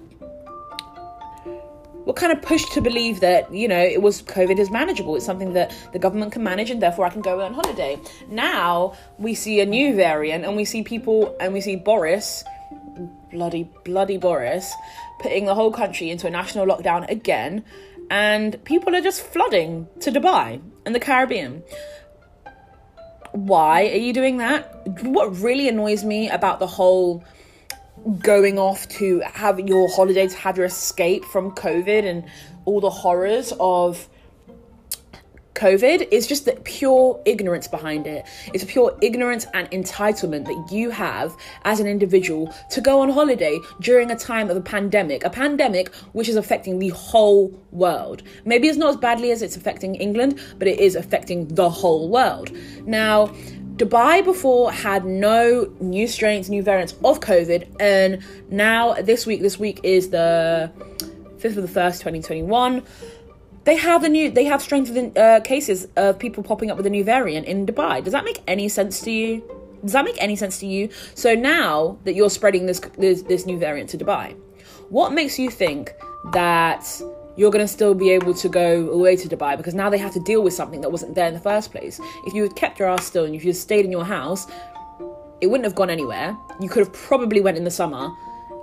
were 2.06 2.14
kind 2.14 2.32
of 2.32 2.42
pushed 2.42 2.72
to 2.72 2.80
believe 2.80 3.20
that 3.20 3.52
you 3.52 3.68
know 3.68 3.80
it 3.80 4.02
was 4.02 4.22
covid 4.22 4.58
is 4.58 4.70
manageable. 4.70 5.16
It's 5.16 5.24
something 5.24 5.52
that 5.52 5.72
the 5.92 5.98
government 5.98 6.32
can 6.32 6.42
manage 6.42 6.70
and 6.70 6.82
therefore 6.82 7.06
i 7.06 7.10
can 7.10 7.22
go 7.22 7.40
on 7.40 7.54
holiday. 7.54 7.98
Now 8.28 8.94
we 9.18 9.34
see 9.34 9.60
a 9.60 9.66
new 9.66 9.94
variant 9.94 10.44
and 10.44 10.56
we 10.56 10.64
see 10.64 10.82
people 10.82 11.36
and 11.40 11.52
we 11.52 11.60
see 11.60 11.76
boris 11.76 12.42
bloody 13.30 13.70
bloody 13.84 14.18
boris 14.18 14.72
putting 15.20 15.44
the 15.44 15.54
whole 15.54 15.70
country 15.70 16.10
into 16.10 16.26
a 16.26 16.30
national 16.30 16.66
lockdown 16.66 17.08
again 17.08 17.64
and 18.10 18.62
people 18.64 18.94
are 18.94 19.00
just 19.00 19.22
flooding 19.22 19.88
to 20.00 20.10
Dubai 20.10 20.60
and 20.84 20.94
the 20.94 21.00
Caribbean. 21.00 21.62
Why 23.32 23.84
are 23.84 23.96
you 23.96 24.12
doing 24.12 24.38
that? 24.38 25.04
What 25.04 25.38
really 25.38 25.68
annoys 25.68 26.04
me 26.04 26.28
about 26.28 26.58
the 26.58 26.66
whole 26.66 27.24
going 28.18 28.58
off 28.58 28.88
to 28.88 29.20
have 29.20 29.60
your 29.60 29.88
holiday 29.88 30.26
to 30.26 30.36
have 30.36 30.56
your 30.56 30.66
escape 30.66 31.24
from 31.26 31.52
COVID 31.52 32.04
and 32.04 32.24
all 32.64 32.80
the 32.80 32.90
horrors 32.90 33.52
of 33.60 34.08
COVID 35.60 36.08
is 36.10 36.26
just 36.26 36.46
the 36.46 36.52
pure 36.64 37.20
ignorance 37.26 37.68
behind 37.68 38.06
it. 38.06 38.26
It's 38.54 38.64
pure 38.64 38.96
ignorance 39.02 39.46
and 39.52 39.70
entitlement 39.72 40.46
that 40.46 40.72
you 40.72 40.88
have 40.88 41.36
as 41.66 41.80
an 41.80 41.86
individual 41.86 42.54
to 42.70 42.80
go 42.80 43.02
on 43.02 43.10
holiday 43.10 43.58
during 43.78 44.10
a 44.10 44.16
time 44.16 44.48
of 44.48 44.56
a 44.56 44.62
pandemic, 44.62 45.22
a 45.22 45.28
pandemic 45.28 45.94
which 46.12 46.30
is 46.30 46.36
affecting 46.36 46.78
the 46.78 46.88
whole 46.88 47.52
world. 47.72 48.22
Maybe 48.46 48.68
it's 48.68 48.78
not 48.78 48.88
as 48.88 48.96
badly 48.96 49.32
as 49.32 49.42
it's 49.42 49.54
affecting 49.54 49.96
England, 49.96 50.40
but 50.58 50.66
it 50.66 50.80
is 50.80 50.96
affecting 50.96 51.46
the 51.48 51.68
whole 51.68 52.08
world. 52.08 52.50
Now, 52.86 53.26
Dubai 53.76 54.24
before 54.24 54.72
had 54.72 55.04
no 55.04 55.70
new 55.78 56.08
strains, 56.08 56.48
new 56.48 56.62
variants 56.62 56.94
of 57.04 57.20
COVID, 57.20 57.76
and 57.78 58.22
now 58.48 58.94
this 58.94 59.26
week, 59.26 59.42
this 59.42 59.58
week 59.58 59.80
is 59.82 60.08
the 60.08 60.72
5th 61.36 61.56
of 61.58 61.72
the 61.72 61.80
1st, 61.80 62.00
2021 62.00 62.82
they 63.64 63.76
have 63.76 64.02
the 64.02 64.08
new 64.08 64.30
they 64.30 64.44
have 64.44 64.62
strengthened 64.62 65.16
uh, 65.16 65.40
cases 65.40 65.88
of 65.96 66.18
people 66.18 66.42
popping 66.42 66.70
up 66.70 66.76
with 66.76 66.86
a 66.86 66.90
new 66.90 67.04
variant 67.04 67.46
in 67.46 67.66
Dubai. 67.66 68.02
Does 68.02 68.12
that 68.12 68.24
make 68.24 68.40
any 68.46 68.68
sense 68.68 69.00
to 69.02 69.10
you? 69.10 69.42
Does 69.82 69.92
that 69.92 70.04
make 70.04 70.16
any 70.20 70.36
sense 70.36 70.58
to 70.60 70.66
you? 70.66 70.90
So 71.14 71.34
now 71.34 71.98
that 72.04 72.14
you're 72.14 72.30
spreading 72.30 72.66
this 72.66 72.80
this, 72.98 73.22
this 73.22 73.46
new 73.46 73.58
variant 73.58 73.90
to 73.90 73.98
Dubai, 73.98 74.34
what 74.88 75.12
makes 75.12 75.38
you 75.38 75.50
think 75.50 75.92
that 76.32 77.00
you're 77.36 77.50
going 77.50 77.64
to 77.64 77.72
still 77.72 77.94
be 77.94 78.10
able 78.10 78.34
to 78.34 78.48
go 78.48 78.90
away 78.90 79.16
to 79.16 79.28
Dubai 79.28 79.56
because 79.56 79.74
now 79.74 79.88
they 79.88 79.98
have 79.98 80.12
to 80.12 80.20
deal 80.20 80.42
with 80.42 80.52
something 80.52 80.80
that 80.80 80.90
wasn't 80.90 81.14
there 81.14 81.28
in 81.28 81.34
the 81.34 81.40
first 81.40 81.70
place. 81.70 82.00
If 82.26 82.34
you 82.34 82.42
had 82.42 82.54
kept 82.56 82.78
your 82.78 82.88
ass 82.88 83.06
still 83.06 83.24
and 83.24 83.34
if 83.34 83.44
you 83.44 83.48
had 83.50 83.56
stayed 83.56 83.84
in 83.84 83.92
your 83.92 84.04
house, 84.04 84.46
it 85.40 85.46
wouldn't 85.46 85.64
have 85.64 85.74
gone 85.74 85.88
anywhere. 85.88 86.36
You 86.60 86.68
could 86.68 86.80
have 86.80 86.92
probably 86.92 87.40
went 87.40 87.56
in 87.56 87.64
the 87.64 87.70
summer 87.70 88.10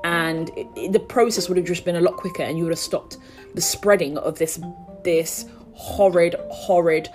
and 0.04 0.50
it, 0.50 0.68
it, 0.75 0.92
the 0.92 1.00
process 1.00 1.50
would 1.50 1.58
have 1.58 1.66
just 1.66 1.86
been 1.86 1.96
a 1.96 2.01
lot 2.01 2.18
quicker 2.18 2.44
and 2.44 2.58
you 2.58 2.66
would 2.66 2.72
have 2.72 2.80
stopped 2.80 3.18
the 3.56 3.62
spreading 3.62 4.18
of 4.18 4.39
this 4.39 4.60
this 5.04 5.46
horrid, 5.74 6.36
horrid 6.50 7.10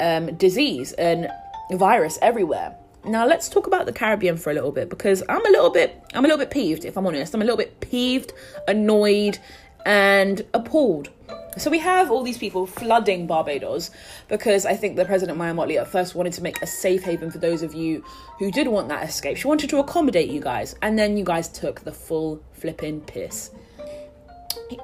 um, 0.00 0.34
disease 0.36 0.92
and 0.92 1.28
virus 1.72 2.18
everywhere. 2.22 2.74
Now 3.04 3.26
let's 3.26 3.48
talk 3.48 3.66
about 3.66 3.86
the 3.86 3.92
Caribbean 3.92 4.36
for 4.36 4.50
a 4.50 4.54
little 4.54 4.72
bit 4.72 4.90
because 4.90 5.22
I'm 5.28 5.44
a 5.46 5.50
little 5.50 5.70
bit 5.70 6.02
I'm 6.14 6.24
a 6.24 6.28
little 6.28 6.38
bit 6.38 6.50
peeved 6.50 6.84
if 6.84 6.96
I'm 6.96 7.06
honest. 7.06 7.34
I'm 7.34 7.42
a 7.42 7.44
little 7.44 7.56
bit 7.56 7.80
peeved, 7.80 8.32
annoyed, 8.66 9.38
and 9.86 10.44
appalled. 10.54 11.10
So 11.56 11.70
we 11.70 11.78
have 11.80 12.10
all 12.10 12.22
these 12.22 12.38
people 12.38 12.66
flooding 12.66 13.26
Barbados 13.26 13.90
because 14.28 14.64
I 14.64 14.74
think 14.74 14.96
the 14.96 15.04
President 15.04 15.38
Mia 15.38 15.52
Mottley 15.52 15.80
at 15.80 15.88
first 15.88 16.14
wanted 16.14 16.32
to 16.34 16.42
make 16.42 16.60
a 16.62 16.66
safe 16.66 17.02
haven 17.02 17.30
for 17.30 17.38
those 17.38 17.62
of 17.62 17.74
you 17.74 18.04
who 18.38 18.50
did 18.52 18.68
want 18.68 18.88
that 18.88 19.08
escape. 19.08 19.36
She 19.36 19.48
wanted 19.48 19.70
to 19.70 19.78
accommodate 19.78 20.30
you 20.30 20.40
guys, 20.40 20.76
and 20.82 20.98
then 20.98 21.16
you 21.16 21.24
guys 21.24 21.48
took 21.48 21.80
the 21.80 21.92
full 21.92 22.42
flipping 22.52 23.00
piss. 23.00 23.50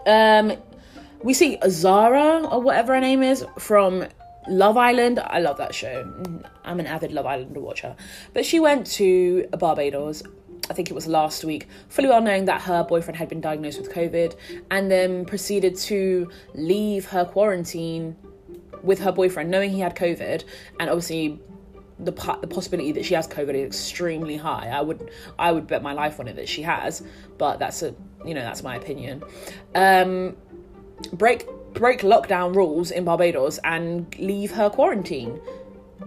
Um, 0.06 0.52
we 1.22 1.34
see 1.34 1.58
Zara 1.68 2.46
or 2.46 2.60
whatever 2.60 2.94
her 2.94 3.00
name 3.00 3.22
is 3.22 3.44
from 3.58 4.06
Love 4.48 4.76
Island. 4.76 5.18
I 5.20 5.40
love 5.40 5.56
that 5.56 5.74
show. 5.74 6.02
I'm 6.64 6.80
an 6.80 6.86
avid 6.86 7.12
Love 7.12 7.26
Islander 7.26 7.60
watcher. 7.60 7.96
But 8.32 8.44
she 8.44 8.60
went 8.60 8.86
to 8.98 9.46
Barbados. 9.58 10.22
I 10.70 10.74
think 10.74 10.90
it 10.90 10.94
was 10.94 11.06
last 11.06 11.44
week, 11.44 11.68
fully 11.88 12.08
well 12.08 12.22
knowing 12.22 12.46
that 12.46 12.62
her 12.62 12.84
boyfriend 12.84 13.18
had 13.18 13.28
been 13.28 13.40
diagnosed 13.40 13.78
with 13.78 13.92
COVID, 13.92 14.34
and 14.70 14.90
then 14.90 15.26
proceeded 15.26 15.76
to 15.76 16.30
leave 16.54 17.06
her 17.06 17.24
quarantine 17.24 18.16
with 18.82 19.00
her 19.00 19.12
boyfriend, 19.12 19.50
knowing 19.50 19.70
he 19.70 19.80
had 19.80 19.94
COVID, 19.94 20.44
and 20.80 20.90
obviously 20.90 21.38
the 21.98 22.12
the 22.40 22.46
possibility 22.46 22.92
that 22.92 23.04
she 23.04 23.14
has 23.14 23.28
COVID 23.28 23.54
is 23.54 23.66
extremely 23.66 24.36
high. 24.36 24.68
I 24.68 24.80
would 24.80 25.10
I 25.38 25.52
would 25.52 25.66
bet 25.66 25.82
my 25.82 25.92
life 25.92 26.18
on 26.18 26.28
it 26.28 26.36
that 26.36 26.48
she 26.48 26.62
has, 26.62 27.02
but 27.38 27.58
that's 27.58 27.82
a 27.82 27.94
you 28.24 28.34
know 28.34 28.42
that's 28.42 28.62
my 28.62 28.76
opinion. 28.76 29.22
Um, 29.74 30.36
break 31.12 31.46
break 31.72 32.00
lockdown 32.00 32.54
rules 32.54 32.90
in 32.90 33.04
Barbados 33.04 33.58
and 33.64 34.16
leave 34.18 34.50
her 34.52 34.70
quarantine. 34.70 35.40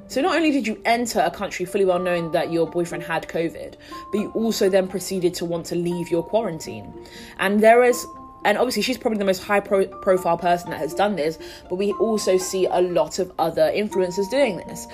So 0.09 0.21
not 0.21 0.35
only 0.35 0.51
did 0.51 0.67
you 0.67 0.81
enter 0.85 1.19
a 1.19 1.31
country 1.31 1.65
fully 1.65 1.83
well 1.83 1.99
knowing 1.99 2.31
that 2.31 2.51
your 2.51 2.69
boyfriend 2.69 3.03
had 3.03 3.27
COVID, 3.27 3.75
but 4.11 4.17
you 4.17 4.31
also 4.31 4.69
then 4.69 4.87
proceeded 4.87 5.33
to 5.35 5.45
want 5.45 5.65
to 5.67 5.75
leave 5.75 6.09
your 6.09 6.23
quarantine. 6.23 6.93
And 7.39 7.61
there 7.61 7.83
is 7.83 8.05
and 8.45 8.57
obviously 8.57 8.81
she's 8.81 8.97
probably 8.97 9.19
the 9.19 9.25
most 9.25 9.43
high 9.43 9.59
pro- 9.59 9.87
profile 9.87 10.37
person 10.37 10.69
that 10.69 10.79
has 10.79 10.93
done 10.93 11.15
this, 11.15 11.39
but 11.69 11.75
we 11.75 11.93
also 11.93 12.37
see 12.37 12.65
a 12.65 12.81
lot 12.81 13.19
of 13.19 13.31
other 13.39 13.71
influencers 13.73 14.29
doing 14.29 14.57
this 14.57 14.87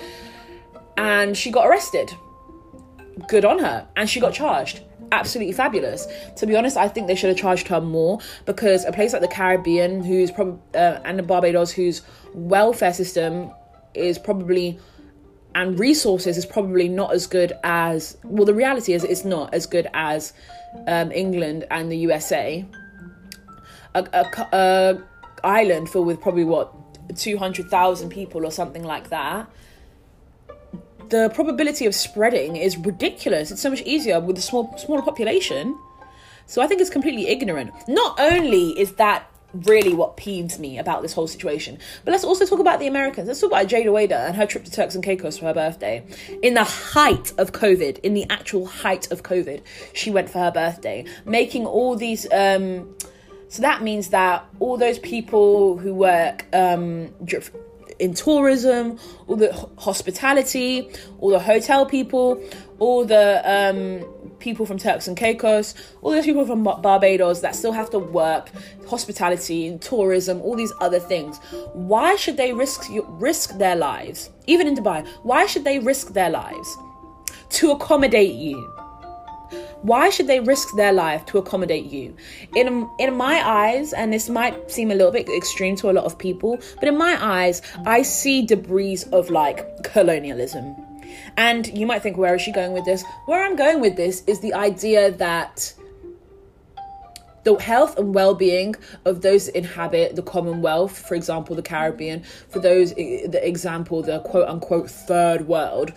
and 0.96 1.36
she 1.36 1.50
got 1.50 1.66
arrested. 1.66 2.10
Good 3.28 3.44
on 3.44 3.58
her. 3.58 3.86
And 3.96 4.08
she 4.08 4.20
got 4.20 4.34
charged. 4.34 4.82
Absolutely 5.12 5.52
fabulous. 5.52 6.06
To 6.36 6.46
be 6.46 6.56
honest, 6.56 6.76
I 6.76 6.88
think 6.88 7.06
they 7.06 7.14
should 7.14 7.28
have 7.28 7.38
charged 7.38 7.68
her 7.68 7.80
more 7.80 8.18
because 8.46 8.84
a 8.84 8.92
place 8.92 9.12
like 9.12 9.22
the 9.22 9.28
Caribbean, 9.28 10.02
who's 10.02 10.30
probably 10.30 10.58
uh, 10.74 11.00
and 11.04 11.24
Barbados, 11.26 11.70
whose 11.70 12.02
welfare 12.34 12.92
system 12.92 13.50
is 13.94 14.18
probably 14.18 14.78
and 15.54 15.78
resources 15.78 16.36
is 16.36 16.44
probably 16.44 16.88
not 16.88 17.12
as 17.12 17.26
good 17.28 17.52
as 17.62 18.16
well. 18.24 18.44
The 18.44 18.54
reality 18.54 18.92
is, 18.92 19.04
it's 19.04 19.24
not 19.24 19.54
as 19.54 19.66
good 19.66 19.86
as 19.94 20.32
um, 20.88 21.12
England 21.12 21.64
and 21.70 21.92
the 21.92 21.96
USA. 21.98 22.66
A, 23.94 24.04
a, 24.12 24.56
a 24.56 25.02
island 25.44 25.88
filled 25.88 26.08
with 26.08 26.20
probably 26.20 26.44
what 26.44 26.72
two 27.16 27.38
hundred 27.38 27.68
thousand 27.68 28.08
people 28.08 28.44
or 28.44 28.50
something 28.50 28.82
like 28.82 29.10
that 29.10 29.48
the 31.08 31.30
probability 31.34 31.86
of 31.86 31.94
spreading 31.94 32.56
is 32.56 32.76
ridiculous. 32.76 33.50
It's 33.50 33.62
so 33.62 33.70
much 33.70 33.82
easier 33.82 34.20
with 34.20 34.38
a 34.38 34.42
small 34.42 34.76
smaller 34.78 35.02
population. 35.02 35.78
So 36.46 36.62
I 36.62 36.66
think 36.66 36.80
it's 36.80 36.90
completely 36.90 37.28
ignorant. 37.28 37.72
Not 37.88 38.18
only 38.20 38.78
is 38.78 38.92
that 38.94 39.26
really 39.54 39.94
what 39.94 40.16
peeves 40.16 40.58
me 40.58 40.78
about 40.78 41.00
this 41.02 41.12
whole 41.12 41.26
situation, 41.26 41.78
but 42.04 42.12
let's 42.12 42.24
also 42.24 42.44
talk 42.44 42.58
about 42.58 42.80
the 42.80 42.86
Americans. 42.86 43.28
Let's 43.28 43.40
talk 43.40 43.50
about 43.50 43.66
Jayda 43.66 43.86
Wayda 43.86 44.26
and 44.26 44.36
her 44.36 44.46
trip 44.46 44.64
to 44.64 44.70
Turks 44.70 44.94
and 44.94 45.04
Caicos 45.04 45.38
for 45.38 45.46
her 45.46 45.54
birthday. 45.54 46.04
In 46.42 46.54
the 46.54 46.64
height 46.64 47.32
of 47.38 47.52
COVID, 47.52 48.00
in 48.00 48.14
the 48.14 48.26
actual 48.30 48.66
height 48.66 49.10
of 49.10 49.22
COVID, 49.22 49.62
she 49.92 50.10
went 50.10 50.28
for 50.28 50.40
her 50.40 50.50
birthday, 50.50 51.04
making 51.24 51.66
all 51.66 51.96
these. 51.96 52.30
Um, 52.32 52.94
so 53.48 53.62
that 53.62 53.82
means 53.82 54.08
that 54.08 54.44
all 54.58 54.76
those 54.76 54.98
people 54.98 55.78
who 55.78 55.94
work 55.94 56.46
um, 56.52 57.14
in 57.98 58.14
tourism, 58.14 58.98
all 59.26 59.36
the 59.36 59.52
hospitality, 59.78 60.90
all 61.18 61.30
the 61.30 61.38
hotel 61.38 61.86
people, 61.86 62.42
all 62.78 63.04
the 63.04 63.40
um, 63.44 64.04
people 64.38 64.66
from 64.66 64.78
Turks 64.78 65.06
and 65.06 65.16
Caicos, 65.16 65.74
all 66.02 66.10
those 66.10 66.24
people 66.24 66.44
from 66.46 66.64
Barbados 66.64 67.40
that 67.40 67.54
still 67.54 67.72
have 67.72 67.90
to 67.90 67.98
work, 67.98 68.50
hospitality, 68.88 69.68
and 69.68 69.80
tourism, 69.80 70.40
all 70.42 70.56
these 70.56 70.72
other 70.80 70.98
things. 70.98 71.38
Why 71.72 72.16
should 72.16 72.36
they 72.36 72.52
risk 72.52 72.84
risk 72.90 73.58
their 73.58 73.76
lives, 73.76 74.30
even 74.46 74.66
in 74.66 74.74
Dubai? 74.74 75.06
Why 75.22 75.46
should 75.46 75.64
they 75.64 75.78
risk 75.78 76.12
their 76.12 76.30
lives 76.30 76.76
to 77.50 77.70
accommodate 77.70 78.34
you? 78.34 78.73
Why 79.82 80.10
should 80.10 80.26
they 80.26 80.40
risk 80.40 80.68
their 80.76 80.92
life 80.92 81.26
to 81.26 81.38
accommodate 81.38 81.86
you? 81.86 82.16
In 82.54 82.88
in 82.98 83.14
my 83.14 83.46
eyes, 83.46 83.92
and 83.92 84.12
this 84.12 84.28
might 84.28 84.70
seem 84.70 84.90
a 84.90 84.94
little 84.94 85.12
bit 85.12 85.28
extreme 85.28 85.76
to 85.76 85.90
a 85.90 85.92
lot 85.92 86.04
of 86.04 86.18
people, 86.18 86.58
but 86.80 86.88
in 86.88 86.96
my 86.96 87.16
eyes, 87.20 87.62
I 87.84 88.02
see 88.02 88.46
debris 88.46 89.04
of 89.12 89.30
like 89.30 89.82
colonialism. 89.82 90.76
And 91.36 91.66
you 91.76 91.86
might 91.86 92.02
think, 92.02 92.16
where 92.16 92.34
is 92.34 92.42
she 92.42 92.52
going 92.52 92.72
with 92.72 92.84
this? 92.84 93.04
Where 93.26 93.44
I'm 93.44 93.56
going 93.56 93.80
with 93.80 93.96
this 93.96 94.22
is 94.26 94.40
the 94.40 94.54
idea 94.54 95.10
that 95.12 95.74
the 97.44 97.54
health 97.56 97.98
and 97.98 98.14
well-being 98.14 98.74
of 99.04 99.20
those 99.20 99.46
that 99.46 99.56
inhabit 99.56 100.16
the 100.16 100.22
commonwealth 100.22 100.98
for 101.06 101.14
example 101.14 101.54
the 101.54 101.62
caribbean 101.62 102.22
for 102.48 102.58
those 102.58 102.92
eh, 102.96 103.26
the 103.28 103.46
example 103.46 104.02
the 104.02 104.18
quote 104.20 104.48
unquote 104.48 104.90
third 104.90 105.46
world 105.46 105.92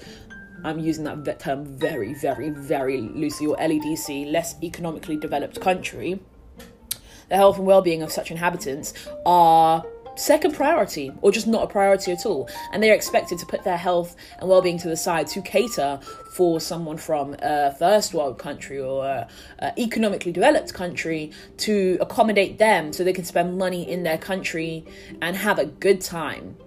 I'm 0.67 0.79
using 0.79 1.03
that 1.05 1.39
term 1.39 1.65
very, 1.65 2.13
very, 2.13 2.49
very 2.49 3.01
loosely, 3.01 3.47
or 3.47 3.55
LEDC, 3.57 4.31
less 4.31 4.55
economically 4.61 5.17
developed 5.17 5.61
country, 5.61 6.19
the 7.29 7.35
health 7.35 7.57
and 7.57 7.65
well-being 7.65 8.01
of 8.01 8.11
such 8.11 8.31
inhabitants 8.31 8.93
are 9.25 9.85
second 10.15 10.55
priority 10.55 11.11
or 11.21 11.31
just 11.31 11.47
not 11.47 11.63
a 11.63 11.67
priority 11.67 12.11
at 12.11 12.25
all. 12.25 12.49
And 12.71 12.81
they're 12.81 12.95
expected 12.95 13.37
to 13.39 13.45
put 13.45 13.63
their 13.63 13.77
health 13.77 14.15
and 14.39 14.49
well-being 14.49 14.77
to 14.79 14.87
the 14.87 14.97
side 14.97 15.27
to 15.27 15.41
cater 15.41 15.99
for 16.33 16.59
someone 16.59 16.97
from 16.97 17.35
a 17.41 17.73
first 17.75 18.13
world 18.13 18.37
country 18.39 18.79
or 18.79 19.05
a, 19.05 19.27
a 19.59 19.79
economically 19.79 20.31
developed 20.31 20.73
country 20.73 21.31
to 21.57 21.97
accommodate 22.01 22.57
them 22.57 22.93
so 22.93 23.03
they 23.03 23.13
can 23.13 23.25
spend 23.25 23.57
money 23.57 23.89
in 23.89 24.03
their 24.03 24.17
country 24.17 24.85
and 25.21 25.35
have 25.35 25.59
a 25.59 25.65
good 25.65 26.01
time 26.01 26.57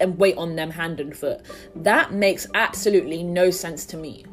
and 0.00 0.18
wait 0.18 0.36
on 0.36 0.56
them 0.56 0.70
hand 0.70 1.00
and 1.00 1.16
foot. 1.16 1.40
That 1.74 2.12
makes 2.12 2.46
absolutely 2.54 3.22
no 3.22 3.50
sense 3.50 3.86
to 3.86 3.96
me. 3.96 4.24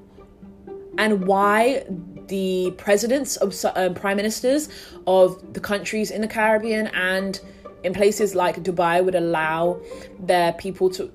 And 0.97 1.25
why 1.27 1.85
the 2.27 2.73
presidents 2.77 3.37
of 3.37 3.53
uh, 3.65 3.89
prime 3.93 4.17
ministers 4.17 4.69
of 5.07 5.53
the 5.53 5.59
countries 5.59 6.11
in 6.11 6.21
the 6.21 6.27
Caribbean 6.27 6.87
and 6.87 7.39
in 7.83 7.93
places 7.93 8.35
like 8.35 8.57
Dubai 8.63 9.03
would 9.03 9.15
allow 9.15 9.79
their 10.19 10.53
people 10.53 10.89
to 10.91 11.11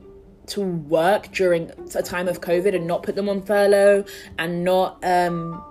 to 0.46 0.60
work 0.60 1.32
during 1.32 1.70
a 1.94 2.02
time 2.02 2.28
of 2.28 2.40
COVID 2.42 2.74
and 2.74 2.86
not 2.86 3.02
put 3.02 3.14
them 3.14 3.30
on 3.30 3.40
furlough 3.42 4.04
and 4.38 4.62
not 4.62 5.02
um, 5.02 5.62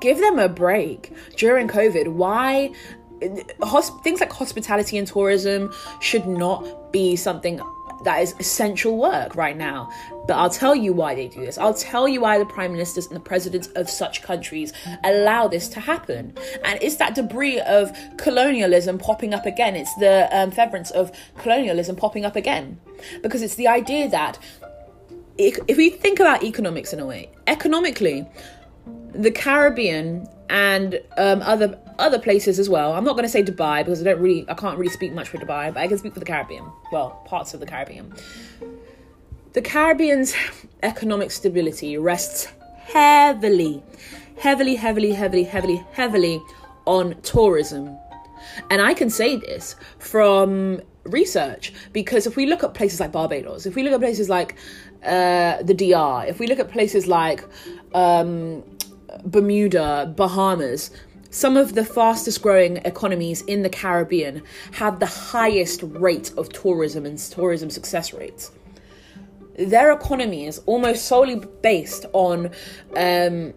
give 0.00 0.18
them 0.18 0.38
a 0.38 0.48
break 0.48 1.12
during 1.36 1.66
COVID. 1.66 2.08
Why 2.08 2.70
hosp- 3.60 4.02
things 4.02 4.20
like 4.20 4.32
hospitality 4.32 4.98
and 4.98 5.06
tourism 5.06 5.72
should 6.00 6.26
not 6.26 6.92
be 6.92 7.16
something 7.16 7.60
that 8.04 8.22
is 8.22 8.34
essential 8.38 8.96
work 8.96 9.34
right 9.34 9.56
now. 9.56 9.90
But 10.26 10.34
I'll 10.34 10.50
tell 10.50 10.74
you 10.74 10.92
why 10.92 11.14
they 11.14 11.28
do 11.28 11.40
this. 11.40 11.58
I'll 11.58 11.74
tell 11.74 12.06
you 12.06 12.20
why 12.20 12.38
the 12.38 12.46
prime 12.46 12.72
ministers 12.72 13.06
and 13.06 13.16
the 13.16 13.20
presidents 13.20 13.68
of 13.68 13.88
such 13.88 14.22
countries 14.22 14.72
allow 15.04 15.48
this 15.48 15.68
to 15.70 15.80
happen. 15.80 16.36
And 16.64 16.78
it's 16.82 16.96
that 16.96 17.14
debris 17.14 17.60
of 17.60 17.96
colonialism 18.18 18.98
popping 18.98 19.34
up 19.34 19.46
again. 19.46 19.74
It's 19.74 19.94
the 19.96 20.28
um, 20.32 20.52
of 20.94 21.12
colonialism 21.38 21.96
popping 21.96 22.24
up 22.24 22.36
again. 22.36 22.78
Because 23.22 23.42
it's 23.42 23.54
the 23.56 23.68
idea 23.68 24.08
that 24.10 24.38
if 25.36 25.76
we 25.76 25.90
think 25.90 26.20
about 26.20 26.42
economics 26.42 26.92
in 26.92 27.00
a 27.00 27.06
way, 27.06 27.30
economically, 27.46 28.26
the 29.12 29.30
Caribbean 29.30 30.28
and 30.50 31.00
um, 31.16 31.42
other 31.42 31.78
other 31.98 32.18
places 32.18 32.58
as 32.58 32.68
well. 32.68 32.92
I'm 32.92 33.04
not 33.04 33.12
going 33.12 33.24
to 33.24 33.28
say 33.28 33.42
Dubai 33.42 33.84
because 33.84 34.00
I 34.00 34.04
don't 34.04 34.20
really, 34.20 34.44
I 34.48 34.54
can't 34.54 34.78
really 34.78 34.92
speak 34.92 35.12
much 35.12 35.28
for 35.28 35.38
Dubai, 35.38 35.72
but 35.72 35.80
I 35.80 35.88
can 35.88 35.98
speak 35.98 36.14
for 36.14 36.20
the 36.20 36.26
Caribbean. 36.26 36.64
Well, 36.92 37.22
parts 37.24 37.54
of 37.54 37.60
the 37.60 37.66
Caribbean. 37.66 38.12
The 39.52 39.62
Caribbean's 39.62 40.34
economic 40.82 41.30
stability 41.30 41.96
rests 41.98 42.48
heavily, 42.76 43.82
heavily, 44.38 44.76
heavily, 44.76 45.12
heavily, 45.12 45.44
heavily, 45.44 45.84
heavily 45.92 46.42
on 46.86 47.20
tourism. 47.22 47.96
And 48.70 48.80
I 48.80 48.94
can 48.94 49.10
say 49.10 49.36
this 49.36 49.76
from 49.98 50.80
research 51.04 51.72
because 51.92 52.26
if 52.26 52.36
we 52.36 52.46
look 52.46 52.62
at 52.62 52.74
places 52.74 53.00
like 53.00 53.12
Barbados, 53.12 53.66
if 53.66 53.74
we 53.74 53.82
look 53.82 53.92
at 53.92 54.00
places 54.00 54.28
like 54.28 54.54
uh, 55.04 55.62
the 55.62 55.74
DR, 55.74 56.26
if 56.28 56.38
we 56.38 56.46
look 56.46 56.58
at 56.58 56.70
places 56.70 57.06
like 57.06 57.44
um, 57.94 58.62
Bermuda, 59.24 60.12
Bahamas, 60.16 60.90
some 61.30 61.56
of 61.56 61.74
the 61.74 61.84
fastest 61.84 62.42
growing 62.42 62.78
economies 62.78 63.42
in 63.42 63.62
the 63.62 63.68
Caribbean 63.68 64.42
have 64.72 64.98
the 64.98 65.06
highest 65.06 65.82
rate 65.82 66.32
of 66.36 66.48
tourism 66.50 67.04
and 67.04 67.18
tourism 67.18 67.70
success 67.70 68.12
rates. 68.12 68.50
Their 69.58 69.92
economy 69.92 70.46
is 70.46 70.60
almost 70.66 71.06
solely 71.06 71.42
based 71.62 72.06
on 72.12 72.46
um, 72.96 73.52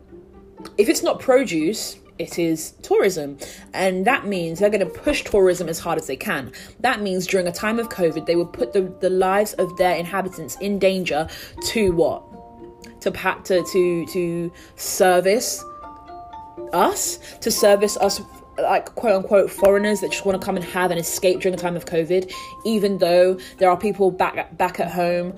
if 0.77 0.89
it's 0.89 1.03
not 1.03 1.19
produce, 1.19 1.97
it 2.17 2.37
is 2.37 2.71
tourism. 2.81 3.37
And 3.73 4.05
that 4.05 4.25
means 4.25 4.59
they're 4.59 4.69
going 4.69 4.85
to 4.85 4.99
push 4.99 5.23
tourism 5.23 5.69
as 5.69 5.79
hard 5.79 5.97
as 5.97 6.07
they 6.07 6.15
can. 6.15 6.51
That 6.79 7.01
means 7.01 7.25
during 7.25 7.47
a 7.47 7.51
time 7.51 7.79
of 7.79 7.89
COVID, 7.89 8.25
they 8.25 8.35
would 8.35 8.53
put 8.53 8.73
the, 8.73 8.93
the 8.99 9.09
lives 9.09 9.53
of 9.53 9.75
their 9.77 9.95
inhabitants 9.95 10.55
in 10.61 10.77
danger 10.79 11.27
to 11.67 11.91
what? 11.91 12.23
To, 13.01 13.11
to, 13.11 13.63
to, 13.63 14.05
to 14.05 14.53
service 14.75 15.63
us, 16.73 17.17
to 17.41 17.51
service 17.51 17.97
us 17.97 18.21
like 18.57 18.93
quote 18.95 19.15
unquote 19.15 19.49
foreigners 19.49 20.01
that 20.01 20.11
just 20.11 20.25
want 20.25 20.39
to 20.39 20.45
come 20.45 20.55
and 20.55 20.65
have 20.65 20.91
an 20.91 20.97
escape 20.97 21.39
during 21.41 21.55
the 21.55 21.61
time 21.61 21.75
of 21.75 21.85
COVID, 21.85 22.31
even 22.65 22.97
though 22.97 23.39
there 23.57 23.69
are 23.69 23.77
people 23.77 24.11
back 24.11 24.57
back 24.57 24.79
at 24.79 24.91
home 24.91 25.33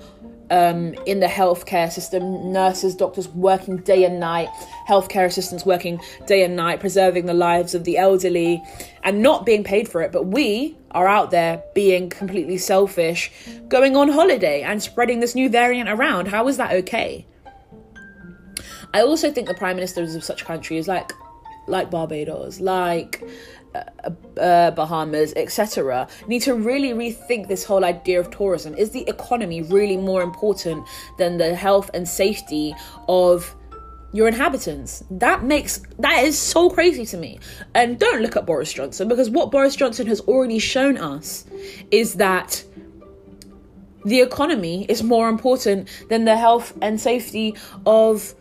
um, 0.50 0.94
in 1.06 1.20
the 1.20 1.26
healthcare 1.26 1.90
system, 1.90 2.52
nurses, 2.52 2.94
doctors 2.94 3.28
working 3.28 3.78
day 3.78 4.04
and 4.04 4.20
night, 4.20 4.48
healthcare 4.88 5.26
assistants 5.26 5.64
working 5.64 6.00
day 6.26 6.44
and 6.44 6.56
night, 6.56 6.80
preserving 6.80 7.26
the 7.26 7.34
lives 7.34 7.74
of 7.74 7.84
the 7.84 7.96
elderly 7.96 8.62
and 9.02 9.22
not 9.22 9.46
being 9.46 9.64
paid 9.64 9.88
for 9.88 10.02
it. 10.02 10.12
But 10.12 10.26
we 10.26 10.76
are 10.90 11.08
out 11.08 11.30
there 11.30 11.62
being 11.74 12.10
completely 12.10 12.58
selfish, 12.58 13.30
going 13.68 13.96
on 13.96 14.08
holiday 14.08 14.62
and 14.62 14.82
spreading 14.82 15.20
this 15.20 15.34
new 15.34 15.48
variant 15.48 15.88
around. 15.88 16.28
How 16.28 16.46
is 16.48 16.56
that 16.58 16.72
okay? 16.72 17.26
I 18.94 19.02
also 19.02 19.30
think 19.30 19.48
the 19.48 19.54
prime 19.54 19.76
ministers 19.76 20.14
of 20.14 20.24
such 20.24 20.44
countries 20.44 20.88
like 20.88 21.12
like 21.66 21.90
Barbados, 21.90 22.60
like 22.60 23.22
uh, 23.74 24.10
uh, 24.38 24.70
Bahamas, 24.70 25.32
etc., 25.34 26.06
need 26.28 26.42
to 26.42 26.54
really 26.54 26.92
rethink 26.92 27.48
this 27.48 27.64
whole 27.64 27.84
idea 27.84 28.20
of 28.20 28.30
tourism. 28.30 28.74
Is 28.74 28.90
the 28.90 29.06
economy 29.08 29.62
really 29.62 29.96
more 29.96 30.22
important 30.22 30.86
than 31.18 31.38
the 31.38 31.54
health 31.56 31.90
and 31.92 32.08
safety 32.08 32.74
of 33.08 33.54
your 34.12 34.28
inhabitants? 34.28 35.02
That 35.10 35.42
makes 35.42 35.82
that 35.98 36.22
is 36.22 36.38
so 36.38 36.70
crazy 36.70 37.04
to 37.06 37.16
me. 37.16 37.40
And 37.74 37.98
don't 37.98 38.22
look 38.22 38.36
at 38.36 38.46
Boris 38.46 38.72
Johnson 38.72 39.08
because 39.08 39.28
what 39.28 39.50
Boris 39.50 39.74
Johnson 39.74 40.06
has 40.06 40.20
already 40.20 40.60
shown 40.60 40.98
us 40.98 41.44
is 41.90 42.14
that 42.14 42.62
the 44.04 44.20
economy 44.20 44.84
is 44.88 45.02
more 45.02 45.28
important 45.28 45.88
than 46.10 46.26
the 46.26 46.36
health 46.36 46.76
and 46.82 47.00
safety 47.00 47.56
of 47.86 48.34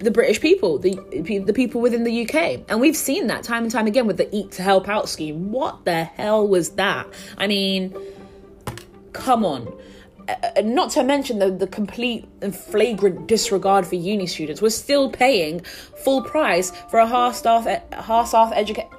the 0.00 0.10
British 0.10 0.40
people, 0.40 0.78
the 0.78 0.94
the 1.44 1.52
people 1.52 1.80
within 1.80 2.04
the 2.04 2.22
UK, 2.28 2.64
and 2.68 2.80
we've 2.80 2.96
seen 2.96 3.28
that 3.28 3.42
time 3.42 3.62
and 3.62 3.72
time 3.72 3.86
again 3.86 4.06
with 4.06 4.16
the 4.16 4.34
Eat 4.34 4.52
to 4.52 4.62
Help 4.62 4.88
Out 4.88 5.08
scheme. 5.08 5.52
What 5.52 5.84
the 5.84 6.04
hell 6.04 6.46
was 6.46 6.70
that? 6.70 7.06
I 7.38 7.46
mean, 7.46 7.96
come 9.12 9.44
on. 9.44 9.72
Uh, 10.28 10.60
not 10.64 10.90
to 10.90 11.04
mention 11.04 11.38
the, 11.38 11.50
the 11.50 11.68
complete 11.68 12.26
and 12.42 12.54
flagrant 12.54 13.28
disregard 13.28 13.86
for 13.86 13.94
uni 13.94 14.26
students. 14.26 14.60
We're 14.60 14.70
still 14.70 15.08
paying 15.08 15.60
full 15.60 16.22
price 16.22 16.72
for 16.90 16.98
a 16.98 17.06
half-staff, 17.06 17.64
half-staff 17.92 18.52
educa- 18.52 18.92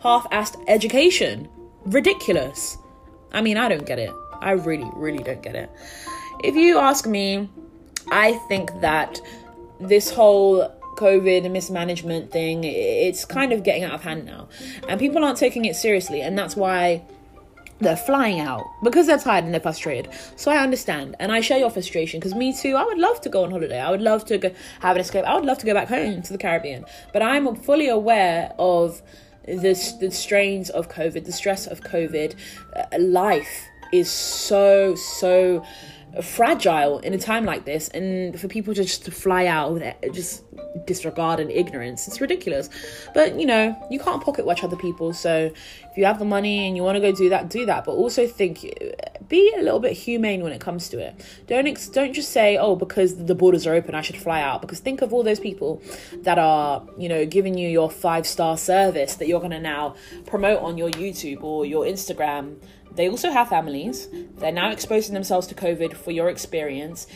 half-assed 0.00 0.64
education. 0.68 1.48
Ridiculous. 1.84 2.78
I 3.32 3.42
mean, 3.42 3.58
I 3.58 3.68
don't 3.68 3.84
get 3.84 3.98
it. 3.98 4.10
I 4.40 4.52
really, 4.52 4.90
really 4.94 5.22
don't 5.22 5.42
get 5.42 5.54
it. 5.54 5.70
If 6.42 6.54
you 6.54 6.78
ask 6.78 7.06
me, 7.06 7.50
I 8.10 8.32
think 8.48 8.70
that 8.80 9.20
this 9.80 10.10
whole 10.10 10.72
COVID 10.96 11.44
and 11.44 11.52
mismanagement 11.52 12.32
thing, 12.32 12.64
it's 12.64 13.24
kind 13.24 13.52
of 13.52 13.62
getting 13.62 13.84
out 13.84 13.92
of 13.92 14.02
hand 14.02 14.24
now. 14.24 14.48
And 14.88 14.98
people 14.98 15.24
aren't 15.24 15.38
taking 15.38 15.64
it 15.64 15.76
seriously. 15.76 16.22
And 16.22 16.38
that's 16.38 16.56
why 16.56 17.02
they're 17.78 17.96
flying 17.96 18.40
out 18.40 18.64
because 18.82 19.06
they're 19.06 19.18
tired 19.18 19.44
and 19.44 19.52
they're 19.52 19.60
frustrated. 19.60 20.10
So 20.36 20.50
I 20.50 20.58
understand. 20.58 21.14
And 21.20 21.30
I 21.30 21.40
share 21.40 21.58
your 21.58 21.70
frustration 21.70 22.20
because 22.20 22.34
me 22.34 22.54
too, 22.54 22.74
I 22.74 22.84
would 22.84 22.98
love 22.98 23.20
to 23.22 23.28
go 23.28 23.44
on 23.44 23.50
holiday. 23.50 23.80
I 23.80 23.90
would 23.90 24.00
love 24.00 24.24
to 24.26 24.38
go, 24.38 24.50
have 24.80 24.96
an 24.96 25.02
escape. 25.02 25.24
I 25.24 25.34
would 25.34 25.44
love 25.44 25.58
to 25.58 25.66
go 25.66 25.74
back 25.74 25.88
home 25.88 26.22
to 26.22 26.32
the 26.32 26.38
Caribbean. 26.38 26.84
But 27.12 27.22
I'm 27.22 27.54
fully 27.56 27.88
aware 27.88 28.54
of 28.58 29.02
the, 29.44 29.96
the 30.00 30.10
strains 30.10 30.70
of 30.70 30.88
COVID, 30.88 31.24
the 31.24 31.32
stress 31.32 31.66
of 31.66 31.82
COVID. 31.82 32.34
Uh, 32.74 32.98
life 32.98 33.66
is 33.92 34.10
so, 34.10 34.94
so 34.94 35.64
fragile 36.22 36.98
in 37.00 37.12
a 37.12 37.18
time 37.18 37.44
like 37.44 37.64
this 37.64 37.88
and 37.88 38.38
for 38.40 38.48
people 38.48 38.74
to 38.74 38.82
just 38.82 39.04
to 39.04 39.10
fly 39.10 39.46
out 39.46 39.72
with 39.72 39.82
it, 39.82 39.96
just 40.12 40.44
disregard 40.86 41.40
and 41.40 41.50
ignorance 41.50 42.06
it's 42.08 42.20
ridiculous. 42.20 42.70
But 43.14 43.38
you 43.38 43.46
know 43.46 43.76
you 43.90 43.98
can't 43.98 44.22
pocket 44.22 44.46
watch 44.46 44.64
other 44.64 44.76
people 44.76 45.12
so 45.12 45.52
if 45.90 45.96
you 45.96 46.04
have 46.04 46.18
the 46.18 46.24
money 46.24 46.66
and 46.66 46.76
you 46.76 46.82
want 46.82 46.96
to 46.96 47.00
go 47.00 47.12
do 47.12 47.28
that 47.30 47.50
do 47.50 47.66
that. 47.66 47.84
But 47.84 47.92
also 47.92 48.26
think 48.26 48.64
eh, 48.64 48.92
be 49.28 49.52
a 49.56 49.62
little 49.62 49.80
bit 49.80 49.92
humane 49.92 50.42
when 50.42 50.52
it 50.52 50.60
comes 50.60 50.88
to 50.90 50.98
it. 50.98 51.14
Don't 51.46 51.66
ex- 51.66 51.88
don't 51.88 52.12
just 52.12 52.30
say 52.30 52.56
oh 52.56 52.76
because 52.76 53.24
the 53.26 53.34
borders 53.34 53.66
are 53.66 53.74
open 53.74 53.94
i 53.94 54.00
should 54.00 54.16
fly 54.16 54.40
out. 54.40 54.62
Because 54.62 54.80
think 54.80 55.02
of 55.02 55.12
all 55.12 55.22
those 55.22 55.40
people 55.40 55.82
that 56.22 56.38
are 56.38 56.82
you 56.96 57.08
know 57.08 57.26
giving 57.26 57.58
you 57.58 57.68
your 57.68 57.90
five 57.90 58.26
star 58.26 58.56
service 58.56 59.16
that 59.16 59.28
you're 59.28 59.40
going 59.40 59.50
to 59.50 59.60
now 59.60 59.94
promote 60.26 60.60
on 60.62 60.78
your 60.78 60.90
youtube 60.90 61.42
or 61.42 61.66
your 61.66 61.84
instagram 61.84 62.56
they 62.96 63.08
also 63.08 63.30
have 63.30 63.48
families. 63.48 64.08
They're 64.38 64.52
now 64.52 64.70
exposing 64.70 65.14
themselves 65.14 65.46
to 65.48 65.54
COVID 65.54 65.94
for 65.94 66.10
your 66.10 66.28
experience. 66.28 67.06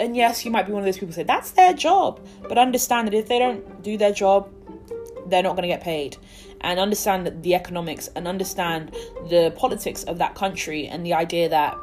And 0.00 0.16
yes, 0.16 0.44
you 0.44 0.50
might 0.50 0.66
be 0.66 0.72
one 0.72 0.80
of 0.80 0.86
those 0.86 0.96
people 0.96 1.08
who 1.08 1.14
say 1.14 1.24
that's 1.24 1.50
their 1.50 1.74
job. 1.74 2.24
But 2.48 2.56
understand 2.56 3.08
that 3.08 3.14
if 3.14 3.28
they 3.28 3.38
don't 3.38 3.82
do 3.82 3.96
their 3.96 4.12
job, 4.12 4.48
they're 5.26 5.42
not 5.42 5.56
going 5.56 5.62
to 5.62 5.68
get 5.68 5.82
paid. 5.82 6.16
And 6.60 6.78
understand 6.78 7.42
the 7.42 7.54
economics 7.54 8.08
and 8.14 8.28
understand 8.28 8.94
the 9.28 9.52
politics 9.56 10.04
of 10.04 10.18
that 10.18 10.34
country 10.34 10.86
and 10.86 11.04
the 11.04 11.14
idea 11.14 11.48
that 11.48 11.76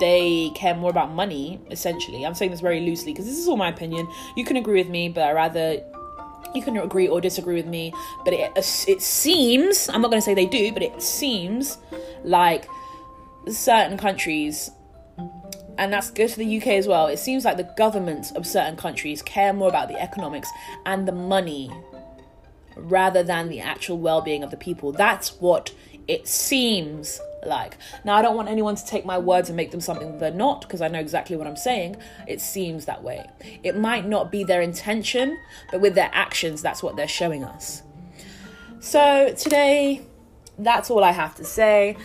they 0.00 0.50
care 0.54 0.74
more 0.74 0.90
about 0.90 1.10
money, 1.10 1.60
essentially. 1.70 2.24
I'm 2.24 2.34
saying 2.34 2.52
this 2.52 2.60
very 2.60 2.80
loosely 2.80 3.12
because 3.12 3.26
this 3.26 3.36
is 3.36 3.48
all 3.48 3.56
my 3.56 3.68
opinion. 3.68 4.08
You 4.36 4.44
can 4.44 4.56
agree 4.56 4.80
with 4.80 4.88
me, 4.88 5.08
but 5.08 5.24
I 5.24 5.32
rather 5.32 5.82
you 6.54 6.62
can 6.62 6.76
agree 6.76 7.08
or 7.08 7.20
disagree 7.20 7.56
with 7.56 7.66
me, 7.66 7.92
but 8.24 8.32
it 8.32 8.50
uh, 8.56 8.62
it 8.88 9.02
seems 9.02 9.88
I'm 9.88 10.02
not 10.02 10.10
going 10.10 10.20
to 10.20 10.24
say 10.24 10.34
they 10.34 10.46
do, 10.46 10.72
but 10.72 10.82
it 10.82 11.02
seems 11.02 11.78
like 12.24 12.68
certain 13.48 13.96
countries 13.96 14.70
and 15.78 15.92
that's 15.92 16.10
good 16.10 16.30
for 16.30 16.38
the 16.38 16.58
UK 16.58 16.66
as 16.68 16.88
well. 16.88 17.06
It 17.06 17.18
seems 17.18 17.44
like 17.44 17.56
the 17.56 17.72
governments 17.76 18.32
of 18.32 18.46
certain 18.46 18.76
countries 18.76 19.22
care 19.22 19.52
more 19.52 19.68
about 19.68 19.88
the 19.88 19.98
economics 20.00 20.50
and 20.84 21.06
the 21.06 21.12
money 21.12 21.70
rather 22.76 23.22
than 23.22 23.48
the 23.48 23.60
actual 23.60 23.96
well-being 23.96 24.42
of 24.42 24.50
the 24.50 24.56
people. 24.56 24.90
That's 24.90 25.40
what 25.40 25.72
it 26.08 26.26
seems 26.26 27.20
like. 27.44 27.76
Now, 28.04 28.16
I 28.16 28.22
don't 28.22 28.36
want 28.36 28.48
anyone 28.48 28.74
to 28.74 28.84
take 28.84 29.04
my 29.04 29.18
words 29.18 29.48
and 29.48 29.56
make 29.56 29.70
them 29.70 29.80
something 29.80 30.18
they're 30.18 30.30
not 30.30 30.62
because 30.62 30.80
I 30.80 30.88
know 30.88 31.00
exactly 31.00 31.36
what 31.36 31.46
I'm 31.46 31.56
saying. 31.56 31.96
It 32.26 32.40
seems 32.40 32.84
that 32.86 33.02
way. 33.02 33.26
It 33.62 33.76
might 33.76 34.06
not 34.06 34.30
be 34.30 34.44
their 34.44 34.60
intention, 34.60 35.38
but 35.70 35.80
with 35.80 35.94
their 35.94 36.10
actions, 36.12 36.62
that's 36.62 36.82
what 36.82 36.96
they're 36.96 37.08
showing 37.08 37.44
us. 37.44 37.82
So, 38.80 39.34
today, 39.36 40.02
that's 40.58 40.90
all 40.90 41.04
I 41.04 41.12
have 41.12 41.34
to 41.36 41.44
say. 41.44 41.96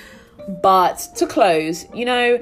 But 0.62 1.08
to 1.18 1.28
close, 1.28 1.86
you 1.94 2.06
know, 2.06 2.40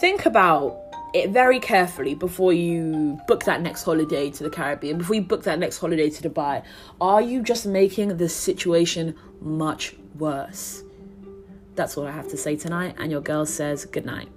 think 0.00 0.26
about 0.26 0.78
it 1.14 1.30
very 1.30 1.58
carefully 1.58 2.14
before 2.14 2.52
you 2.52 3.18
book 3.26 3.44
that 3.44 3.62
next 3.62 3.82
holiday 3.82 4.30
to 4.30 4.42
the 4.42 4.50
Caribbean, 4.50 4.98
before 4.98 5.16
you 5.16 5.22
book 5.22 5.44
that 5.44 5.58
next 5.58 5.78
holiday 5.78 6.10
to 6.10 6.28
Dubai. 6.28 6.62
Are 7.00 7.22
you 7.22 7.42
just 7.42 7.66
making 7.66 8.16
the 8.16 8.28
situation 8.28 9.16
much 9.40 9.94
worse? 10.18 10.82
That's 11.78 11.96
all 11.96 12.08
I 12.08 12.10
have 12.10 12.26
to 12.30 12.36
say 12.36 12.56
tonight, 12.56 12.96
and 12.98 13.08
your 13.08 13.20
girl 13.20 13.46
says 13.46 13.84
good 13.84 14.04
night. 14.04 14.28